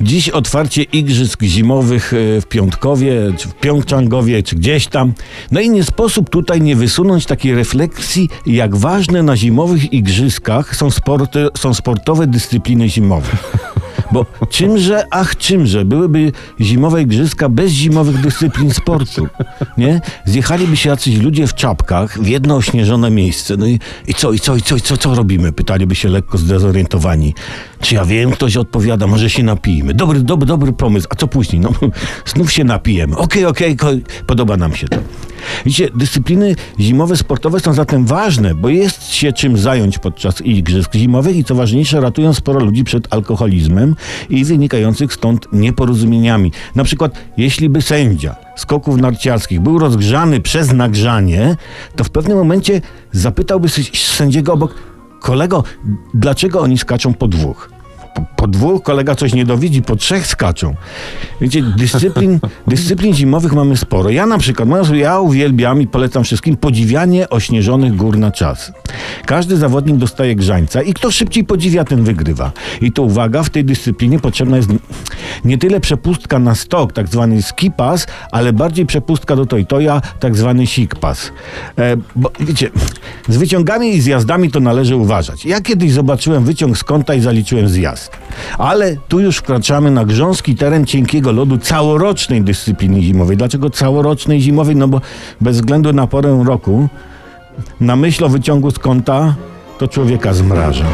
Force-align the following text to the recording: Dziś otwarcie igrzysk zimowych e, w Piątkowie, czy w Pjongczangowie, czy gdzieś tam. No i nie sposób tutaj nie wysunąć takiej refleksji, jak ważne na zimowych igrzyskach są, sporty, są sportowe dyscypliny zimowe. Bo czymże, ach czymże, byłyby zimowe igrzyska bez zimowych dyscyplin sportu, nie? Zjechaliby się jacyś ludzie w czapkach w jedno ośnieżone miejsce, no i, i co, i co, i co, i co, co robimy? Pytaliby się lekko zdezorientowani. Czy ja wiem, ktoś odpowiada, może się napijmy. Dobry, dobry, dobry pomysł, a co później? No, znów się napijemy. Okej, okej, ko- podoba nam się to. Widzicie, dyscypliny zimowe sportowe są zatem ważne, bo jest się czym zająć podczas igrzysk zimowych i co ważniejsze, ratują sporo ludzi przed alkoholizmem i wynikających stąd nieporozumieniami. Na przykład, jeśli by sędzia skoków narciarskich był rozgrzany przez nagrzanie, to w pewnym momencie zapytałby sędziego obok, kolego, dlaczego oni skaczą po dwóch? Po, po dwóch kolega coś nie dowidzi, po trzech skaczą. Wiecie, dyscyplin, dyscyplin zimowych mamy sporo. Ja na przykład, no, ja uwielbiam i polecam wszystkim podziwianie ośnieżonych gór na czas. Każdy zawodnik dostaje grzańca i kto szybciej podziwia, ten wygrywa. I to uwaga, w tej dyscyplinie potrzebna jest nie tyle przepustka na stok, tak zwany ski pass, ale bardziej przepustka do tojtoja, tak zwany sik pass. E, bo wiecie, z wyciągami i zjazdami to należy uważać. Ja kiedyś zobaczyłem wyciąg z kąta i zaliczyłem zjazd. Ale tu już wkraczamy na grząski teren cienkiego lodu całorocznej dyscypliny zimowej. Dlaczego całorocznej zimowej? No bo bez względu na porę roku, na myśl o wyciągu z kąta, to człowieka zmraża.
Dziś 0.00 0.28
otwarcie 0.28 0.82
igrzysk 0.82 1.42
zimowych 1.42 2.12
e, 2.12 2.40
w 2.40 2.46
Piątkowie, 2.46 3.32
czy 3.36 3.48
w 3.48 3.54
Pjongczangowie, 3.54 4.42
czy 4.42 4.56
gdzieś 4.56 4.86
tam. 4.86 5.12
No 5.50 5.60
i 5.60 5.70
nie 5.70 5.84
sposób 5.84 6.30
tutaj 6.30 6.60
nie 6.60 6.76
wysunąć 6.76 7.26
takiej 7.26 7.54
refleksji, 7.54 8.28
jak 8.46 8.76
ważne 8.76 9.22
na 9.22 9.36
zimowych 9.36 9.92
igrzyskach 9.92 10.76
są, 10.76 10.90
sporty, 10.90 11.48
są 11.56 11.74
sportowe 11.74 12.26
dyscypliny 12.26 12.88
zimowe. 12.88 13.28
Bo 14.12 14.26
czymże, 14.50 15.06
ach 15.10 15.36
czymże, 15.36 15.84
byłyby 15.84 16.32
zimowe 16.60 17.02
igrzyska 17.02 17.48
bez 17.48 17.72
zimowych 17.72 18.20
dyscyplin 18.20 18.70
sportu, 18.74 19.28
nie? 19.78 20.00
Zjechaliby 20.24 20.76
się 20.76 20.90
jacyś 20.90 21.16
ludzie 21.16 21.46
w 21.46 21.54
czapkach 21.54 22.22
w 22.22 22.26
jedno 22.26 22.56
ośnieżone 22.56 23.10
miejsce, 23.10 23.56
no 23.56 23.66
i, 23.66 23.80
i 24.06 24.14
co, 24.14 24.32
i 24.32 24.38
co, 24.40 24.56
i 24.56 24.62
co, 24.62 24.76
i 24.76 24.80
co, 24.80 24.96
co 24.96 25.14
robimy? 25.14 25.52
Pytaliby 25.52 25.94
się 25.94 26.08
lekko 26.08 26.38
zdezorientowani. 26.38 27.34
Czy 27.80 27.94
ja 27.94 28.04
wiem, 28.04 28.30
ktoś 28.30 28.56
odpowiada, 28.56 29.06
może 29.06 29.30
się 29.30 29.42
napijmy. 29.42 29.94
Dobry, 29.94 30.20
dobry, 30.20 30.46
dobry 30.46 30.72
pomysł, 30.72 31.06
a 31.10 31.14
co 31.14 31.28
później? 31.28 31.60
No, 31.60 31.70
znów 32.34 32.52
się 32.52 32.64
napijemy. 32.64 33.16
Okej, 33.16 33.44
okej, 33.44 33.76
ko- 33.76 33.88
podoba 34.26 34.56
nam 34.56 34.74
się 34.74 34.88
to. 34.88 34.96
Widzicie, 35.64 35.88
dyscypliny 35.94 36.54
zimowe 36.80 37.16
sportowe 37.16 37.60
są 37.60 37.72
zatem 37.72 38.06
ważne, 38.06 38.54
bo 38.54 38.68
jest 38.68 39.12
się 39.14 39.32
czym 39.32 39.58
zająć 39.58 39.98
podczas 39.98 40.40
igrzysk 40.40 40.94
zimowych 40.94 41.36
i 41.36 41.44
co 41.44 41.54
ważniejsze, 41.54 42.00
ratują 42.00 42.34
sporo 42.34 42.64
ludzi 42.64 42.84
przed 42.84 43.12
alkoholizmem 43.14 43.96
i 44.30 44.44
wynikających 44.44 45.12
stąd 45.12 45.48
nieporozumieniami. 45.52 46.52
Na 46.74 46.84
przykład, 46.84 47.12
jeśli 47.36 47.68
by 47.68 47.82
sędzia 47.82 48.48
skoków 48.58 48.96
narciarskich 48.96 49.60
był 49.60 49.78
rozgrzany 49.78 50.40
przez 50.40 50.72
nagrzanie, 50.72 51.56
to 51.96 52.04
w 52.04 52.10
pewnym 52.10 52.38
momencie 52.38 52.80
zapytałby 53.12 53.68
sędziego 53.94 54.52
obok, 54.52 54.74
kolego, 55.20 55.64
dlaczego 56.14 56.60
oni 56.60 56.78
skaczą 56.78 57.14
po 57.14 57.28
dwóch? 57.28 57.70
Po, 58.14 58.22
po 58.36 58.48
dwóch 58.48 58.82
kolega 58.82 59.14
coś 59.14 59.34
nie 59.34 59.44
dowidzi, 59.44 59.82
po 59.82 59.96
trzech 59.96 60.26
skaczą. 60.26 60.74
Wiecie, 61.40 61.62
dyscyplin, 61.62 62.40
dyscyplin 62.66 63.14
zimowych 63.14 63.52
mamy 63.52 63.76
sporo. 63.76 64.10
Ja 64.10 64.26
na 64.26 64.38
przykład, 64.38 64.68
no, 64.68 64.94
ja 64.94 65.20
uwielbiam 65.20 65.82
i 65.82 65.86
polecam 65.86 66.24
wszystkim 66.24 66.56
podziwianie 66.56 67.28
ośnieżonych 67.30 67.96
gór 67.96 68.18
na 68.18 68.30
czas. 68.30 68.72
Każdy 69.28 69.56
zawodnik 69.56 69.96
dostaje 69.96 70.34
grzańca 70.34 70.82
i 70.82 70.94
kto 70.94 71.10
szybciej 71.10 71.44
podziwia, 71.44 71.84
ten 71.84 72.04
wygrywa. 72.04 72.52
I 72.80 72.92
to 72.92 73.02
uwaga, 73.02 73.42
w 73.42 73.50
tej 73.50 73.64
dyscyplinie 73.64 74.18
potrzebna 74.18 74.56
jest 74.56 74.68
nie 75.44 75.58
tyle 75.58 75.80
przepustka 75.80 76.38
na 76.38 76.54
stok, 76.54 76.92
tak 76.92 77.08
zwany 77.08 77.42
ski 77.42 77.70
pass, 77.70 78.06
ale 78.32 78.52
bardziej 78.52 78.86
przepustka 78.86 79.36
do 79.36 79.46
tojtoja, 79.46 80.00
tak 80.20 80.36
zwany 80.36 80.66
sik 80.66 80.94
pass. 80.94 81.32
E, 81.78 81.96
bo 82.16 82.30
wiecie, 82.40 82.70
z 83.28 83.36
wyciągami 83.36 83.94
i 83.94 84.00
zjazdami 84.00 84.50
to 84.50 84.60
należy 84.60 84.96
uważać. 84.96 85.44
Ja 85.44 85.60
kiedyś 85.60 85.92
zobaczyłem 85.92 86.44
wyciąg 86.44 86.78
z 86.78 86.84
kąta 86.84 87.14
i 87.14 87.20
zaliczyłem 87.20 87.68
zjazd. 87.68 88.10
Ale 88.58 88.96
tu 89.08 89.20
już 89.20 89.36
wkraczamy 89.36 89.90
na 89.90 90.04
grząski 90.04 90.56
teren 90.56 90.86
cienkiego 90.86 91.32
lodu 91.32 91.58
całorocznej 91.58 92.42
dyscypliny 92.42 93.02
zimowej. 93.02 93.36
Dlaczego 93.36 93.70
całorocznej 93.70 94.40
zimowej? 94.40 94.76
No 94.76 94.88
bo 94.88 95.00
bez 95.40 95.56
względu 95.56 95.92
na 95.92 96.06
porę 96.06 96.44
roku, 96.46 96.88
na 97.80 97.96
myśl 97.96 98.24
o 98.24 98.28
wyciągu 98.28 98.70
z 98.70 98.78
kąta, 98.78 99.34
to 99.78 99.88
człowieka 99.88 100.32
zmraża. 100.32 100.84